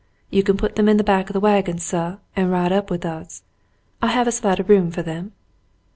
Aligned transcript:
You 0.31 0.41
can 0.41 0.57
put 0.57 0.77
them 0.77 0.89
in 0.89 0.97
the 0.97 1.03
back 1.03 1.29
of 1.29 1.35
the 1.35 1.39
wagon, 1.39 1.77
suh, 1.77 2.15
and 2.35 2.49
ride 2.51 2.71
up 2.71 2.89
with 2.89 3.05
us. 3.05 3.43
I 4.01 4.07
have 4.07 4.25
a 4.27 4.31
sight 4.31 4.59
of 4.59 4.67
room 4.67 4.89
foh 4.89 5.03
them." 5.03 5.33